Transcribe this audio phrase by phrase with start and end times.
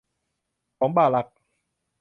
[0.77, 1.27] ของบารัค